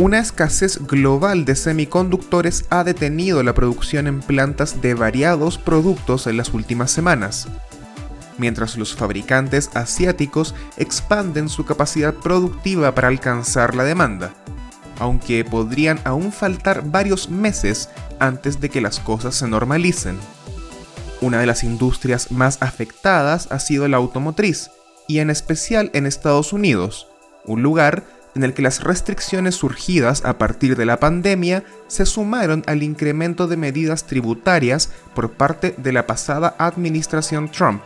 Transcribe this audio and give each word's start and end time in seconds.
Una 0.00 0.18
escasez 0.18 0.78
global 0.86 1.44
de 1.44 1.54
semiconductores 1.54 2.64
ha 2.70 2.84
detenido 2.84 3.42
la 3.42 3.52
producción 3.52 4.06
en 4.06 4.20
plantas 4.20 4.80
de 4.80 4.94
variados 4.94 5.58
productos 5.58 6.26
en 6.26 6.38
las 6.38 6.54
últimas 6.54 6.90
semanas, 6.90 7.48
mientras 8.38 8.78
los 8.78 8.94
fabricantes 8.94 9.68
asiáticos 9.74 10.54
expanden 10.78 11.50
su 11.50 11.66
capacidad 11.66 12.14
productiva 12.14 12.94
para 12.94 13.08
alcanzar 13.08 13.74
la 13.74 13.84
demanda, 13.84 14.32
aunque 14.98 15.44
podrían 15.44 16.00
aún 16.04 16.32
faltar 16.32 16.82
varios 16.90 17.28
meses 17.28 17.90
antes 18.20 18.58
de 18.58 18.70
que 18.70 18.80
las 18.80 19.00
cosas 19.00 19.34
se 19.34 19.48
normalicen. 19.48 20.18
Una 21.20 21.40
de 21.40 21.46
las 21.46 21.62
industrias 21.62 22.30
más 22.30 22.56
afectadas 22.62 23.48
ha 23.50 23.58
sido 23.58 23.86
la 23.86 23.98
automotriz, 23.98 24.70
y 25.08 25.18
en 25.18 25.28
especial 25.28 25.90
en 25.92 26.06
Estados 26.06 26.54
Unidos, 26.54 27.06
un 27.44 27.62
lugar 27.62 28.02
en 28.34 28.44
el 28.44 28.54
que 28.54 28.62
las 28.62 28.82
restricciones 28.82 29.56
surgidas 29.56 30.24
a 30.24 30.38
partir 30.38 30.76
de 30.76 30.86
la 30.86 30.98
pandemia 30.98 31.64
se 31.88 32.06
sumaron 32.06 32.62
al 32.66 32.82
incremento 32.82 33.46
de 33.46 33.56
medidas 33.56 34.06
tributarias 34.06 34.90
por 35.14 35.32
parte 35.32 35.74
de 35.76 35.92
la 35.92 36.06
pasada 36.06 36.54
administración 36.58 37.50
Trump. 37.50 37.82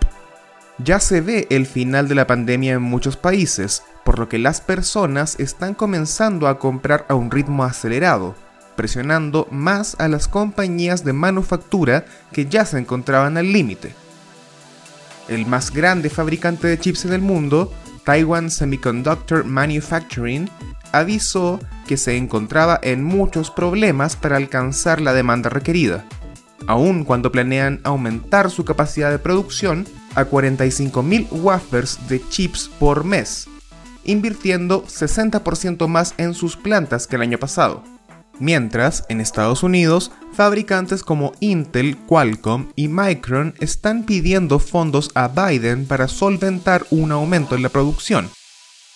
Ya 0.78 0.98
se 0.98 1.20
ve 1.20 1.46
el 1.50 1.66
final 1.66 2.08
de 2.08 2.16
la 2.16 2.27
pandemia 2.27 2.74
en 2.74 2.82
muchos 2.82 3.16
países, 3.16 3.82
por 4.04 4.19
lo 4.19 4.28
que 4.28 4.38
las 4.38 4.60
personas 4.60 5.38
están 5.38 5.74
comenzando 5.74 6.48
a 6.48 6.58
comprar 6.58 7.06
a 7.08 7.14
un 7.14 7.30
ritmo 7.30 7.64
acelerado, 7.64 8.34
presionando 8.74 9.47
más 9.50 9.97
a 9.98 10.08
las 10.08 10.26
compañías 10.26 11.04
de 11.04 11.12
manufactura 11.12 12.04
que 12.32 12.47
ya 12.47 12.66
se 12.66 12.78
encontraban 12.78 13.36
al 13.36 13.52
límite. 13.52 13.94
El 15.28 15.47
más 15.47 15.70
grande 15.70 16.10
fabricante 16.10 16.66
de 16.66 16.78
chips 16.78 17.04
en 17.04 17.12
el 17.12 17.20
mundo, 17.22 17.72
Taiwan 18.05 18.50
Semiconductor 18.50 19.44
Manufacturing 19.44 20.48
avisó 20.92 21.58
que 21.86 21.97
se 21.97 22.16
encontraba 22.16 22.78
en 22.83 23.02
muchos 23.02 23.50
problemas 23.50 24.16
para 24.16 24.36
alcanzar 24.36 25.00
la 25.00 25.12
demanda 25.12 25.50
requerida, 25.50 26.05
aun 26.66 27.05
cuando 27.05 27.32
planean 27.32 27.80
aumentar 27.82 28.50
su 28.50 28.64
capacidad 28.64 29.10
de 29.10 29.19
producción 29.19 29.86
a 30.14 30.25
45.000 30.25 31.28
wafers 31.30 32.08
de 32.08 32.27
chips 32.28 32.70
por 32.78 33.05
mes, 33.05 33.48
invirtiendo 34.05 34.84
60% 34.84 35.88
más 35.88 36.14
en 36.19 36.34
sus 36.34 36.56
plantas 36.56 37.06
que 37.06 37.16
el 37.16 37.22
año 37.22 37.38
pasado. 37.38 37.94
Mientras, 38.40 39.04
en 39.08 39.20
Estados 39.20 39.62
Unidos, 39.62 40.10
fabricantes 40.32 41.02
como 41.02 41.32
Intel, 41.40 41.96
Qualcomm 41.96 42.68
y 42.74 42.88
Micron 42.88 43.54
están 43.60 44.04
pidiendo 44.04 44.58
fondos 44.58 45.10
a 45.14 45.28
Biden 45.28 45.86
para 45.86 46.08
solventar 46.08 46.84
un 46.91 47.12
aumento 47.12 47.54
en 47.54 47.62
la 47.62 47.68
producción. 47.68 48.28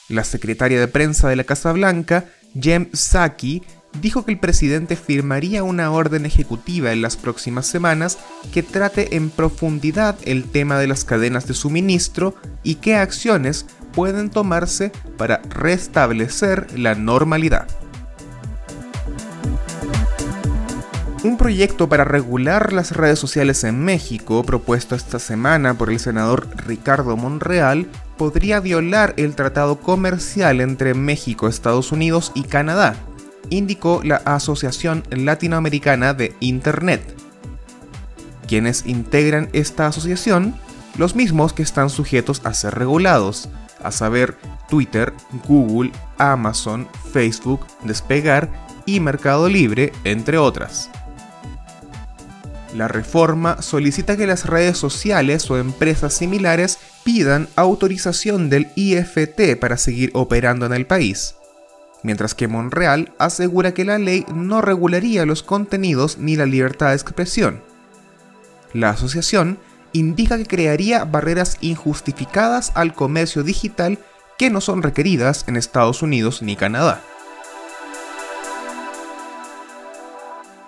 La 0.09 0.25
secretaria 0.25 0.81
de 0.81 0.89
prensa 0.89 1.29
de 1.29 1.37
la 1.37 1.45
Casa 1.45 1.73
Blanca, 1.73 2.25
Jem 2.59 2.91
Psaki, 2.93 3.63
dijo 4.01 4.25
que 4.25 4.33
el 4.33 4.39
presidente 4.39 4.97
firmaría 4.97 5.63
una 5.63 5.91
orden 5.91 6.27
ejecutiva 6.27 6.93
en 6.93 7.03
las 7.03 7.17
próximas 7.17 7.67
semanas 7.67 8.19
que 8.53 8.63
trate 8.63 9.17
en 9.17 9.31
profundidad 9.31 10.17
el 10.25 10.45
tema 10.45 10.79
de 10.79 10.87
las 10.87 11.05
cadenas 11.05 11.47
de 11.47 11.55
suministro 11.55 12.35
y 12.63 12.77
qué 12.77 12.97
acciones 12.97 13.67
pueden 13.93 14.31
tomarse 14.31 14.93
para 15.17 15.39
restablecer 15.49 16.67
la 16.79 16.95
normalidad. 16.95 17.69
Un 21.25 21.37
proyecto 21.37 21.89
para 21.89 22.05
regular 22.05 22.73
las 22.73 22.93
redes 22.93 23.19
sociales 23.19 23.65
en 23.65 23.85
México, 23.85 24.45
propuesto 24.45 24.95
esta 24.95 25.19
semana 25.19 25.75
por 25.75 25.91
el 25.91 25.99
senador 25.99 26.49
Ricardo 26.65 27.17
Monreal, 27.17 27.89
podría 28.17 28.61
violar 28.61 29.15
el 29.17 29.35
tratado 29.35 29.81
comercial 29.81 30.61
entre 30.61 30.95
México, 30.95 31.49
Estados 31.49 31.91
Unidos 31.91 32.31
y 32.37 32.45
Canadá, 32.45 32.95
indicó 33.51 34.01
la 34.05 34.17
Asociación 34.25 35.03
Latinoamericana 35.11 36.15
de 36.15 36.37
Internet. 36.39 37.03
Quienes 38.47 38.87
integran 38.87 39.49
esta 39.53 39.89
asociación, 39.89 40.55
los 40.99 41.17
mismos 41.17 41.53
que 41.53 41.65
están 41.65 41.91
sujetos 41.91 42.43
a 42.45 42.55
ser 42.55 42.77
regulados, 42.77 43.49
a 43.83 43.91
saber 43.91 44.37
Twitter, 44.69 45.13
Google, 45.49 45.91
Amazon, 46.17 46.87
Facebook, 47.13 47.67
Despegar 47.83 48.49
y 48.87 49.01
Mercado 49.01 49.49
Libre, 49.49 49.93
entre 50.05 50.39
otras. 50.39 50.91
La 52.75 52.87
reforma 52.87 53.63
solicita 53.63 54.17
que 54.17 54.27
las 54.27 54.47
redes 54.47 54.77
sociales 54.77 55.51
o 55.51 55.57
empresas 55.57 56.13
similares 56.15 56.79
pidan 57.03 57.49
autorización 57.57 58.51
del 58.51 58.69
IFT 58.75 59.57
para 59.59 59.79
seguir 59.79 60.11
operando 60.13 60.67
en 60.67 60.75
el 60.75 60.87
país, 60.87 61.37
mientras 62.03 62.35
que 62.35 62.47
Monreal 62.47 63.13
asegura 63.19 63.73
que 63.73 63.87
la 63.87 63.99
ley 63.99 64.27
no 64.35 64.61
regularía 64.61 65.25
los 65.25 65.43
contenidos 65.43 66.19
ni 66.19 66.37
la 66.37 66.45
libertad 66.45 66.89
de 66.89 66.95
expresión. 66.95 67.63
La 68.75 68.91
asociación 68.91 69.59
indica 69.95 70.37
que 70.37 70.47
crearía 70.47 71.05
barreras 71.05 71.57
injustificadas 71.63 72.73
al 72.75 72.93
comercio 72.93 73.43
digital 73.43 73.99
que 74.37 74.51
no 74.51 74.61
son 74.61 74.83
requeridas 74.83 75.45
en 75.49 75.57
Estados 75.57 76.03
Unidos 76.03 76.43
ni 76.43 76.55
Canadá. 76.55 77.01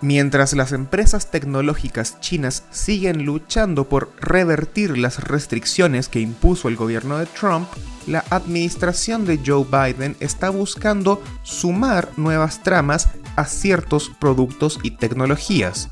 Mientras 0.03 0.55
las 0.55 0.73
empresas 0.73 1.31
tecnológicas 1.31 2.21
chinas 2.21 2.65
siguen 2.71 3.27
luchando 3.27 3.87
por 3.89 4.13
revertir 4.19 4.97
las 4.97 5.23
restricciones 5.23 6.09
que 6.09 6.21
impuso 6.21 6.69
el 6.69 6.77
gobierno 6.77 7.19
de 7.19 7.27
Trump, 7.27 7.69
la 8.07 8.25
administración 8.31 9.27
de 9.27 9.39
Joe 9.45 9.67
Biden 9.67 10.17
está 10.19 10.49
buscando 10.49 11.23
sumar 11.43 12.09
nuevas 12.17 12.63
tramas 12.63 13.09
a 13.37 13.45
ciertos 13.45 14.11
productos 14.19 14.79
y 14.83 14.93
tecnologías, 14.93 15.91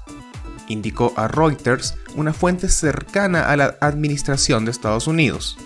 indicó 0.68 1.12
a 1.16 1.28
Reuters 1.28 1.94
una 2.16 2.32
fuente 2.32 2.70
cercana 2.70 3.50
a 3.50 3.58
la 3.58 3.76
administración 3.82 4.64
de 4.64 4.70
Estados 4.70 5.06
Unidos. 5.06 5.58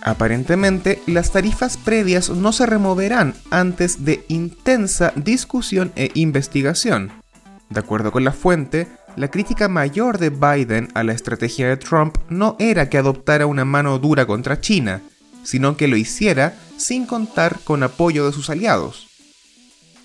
Aparentemente, 0.00 1.02
las 1.06 1.32
tarifas 1.32 1.76
previas 1.76 2.30
no 2.30 2.52
se 2.52 2.64
removerán 2.64 3.34
antes 3.50 4.06
de 4.06 4.24
intensa 4.28 5.12
discusión 5.16 5.92
e 5.96 6.10
investigación 6.14 7.23
de 7.70 7.80
acuerdo 7.80 8.12
con 8.12 8.24
la 8.24 8.32
fuente, 8.32 8.88
la 9.16 9.28
crítica 9.28 9.68
mayor 9.68 10.18
de 10.18 10.30
Biden 10.30 10.88
a 10.94 11.02
la 11.02 11.12
estrategia 11.12 11.68
de 11.68 11.76
Trump 11.76 12.16
no 12.28 12.56
era 12.58 12.88
que 12.88 12.98
adoptara 12.98 13.46
una 13.46 13.64
mano 13.64 13.98
dura 13.98 14.26
contra 14.26 14.60
China, 14.60 15.02
sino 15.42 15.76
que 15.76 15.88
lo 15.88 15.96
hiciera 15.96 16.56
sin 16.76 17.06
contar 17.06 17.60
con 17.64 17.82
apoyo 17.82 18.26
de 18.26 18.32
sus 18.32 18.50
aliados. 18.50 19.08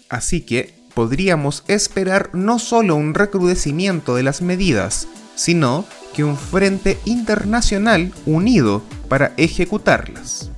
Así 0.10 0.42
que 0.42 0.74
podríamos 0.94 1.64
esperar 1.68 2.30
no 2.34 2.60
solo 2.60 2.96
un 2.96 3.14
recrudecimiento 3.14 4.16
de 4.16 4.24
las 4.24 4.42
medidas, 4.42 5.08
sino 5.36 5.86
que 6.14 6.24
un 6.24 6.38
frente 6.38 6.98
internacional 7.06 8.12
unido 8.26 8.82
para 9.08 9.34
ejecutarlas. 9.38 10.52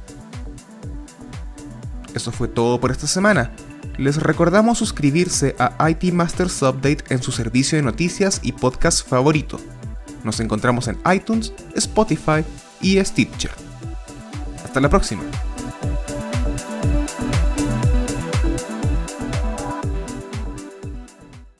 Eso 2.14 2.32
fue 2.32 2.48
todo 2.48 2.80
por 2.80 2.92
esta 2.92 3.08
semana 3.08 3.52
les 4.02 4.18
recordamos 4.18 4.80
suscribirse 4.80 5.56
a 5.60 5.90
IT 5.90 6.12
Masters 6.12 6.64
Update 6.64 7.04
en 7.10 7.22
su 7.22 7.32
servicio 7.32 7.78
de 7.78 7.84
noticias 7.84 8.40
y 8.42 8.52
podcast 8.52 9.08
favorito. 9.08 9.60
Nos 10.24 10.40
encontramos 10.40 10.88
en 10.88 10.98
iTunes, 11.14 11.54
Spotify 11.76 12.44
y 12.82 13.00
Stitcher. 13.04 13.52
Hasta 14.64 14.80
la 14.80 14.90
próxima. 14.90 15.22